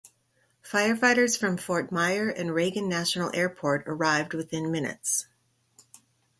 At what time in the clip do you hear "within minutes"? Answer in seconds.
4.33-5.27